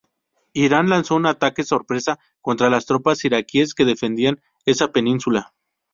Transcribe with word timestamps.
Irán 0.53 0.89
lanzó 0.89 1.13
un 1.13 1.27
ataque 1.27 1.63
sorpresa 1.63 2.17
contra 2.41 2.71
las 2.71 2.87
tropas 2.87 3.23
iraquíes 3.23 3.75
que 3.75 3.85
defendían 3.85 4.41
esa 4.65 4.91
península. 4.91 5.53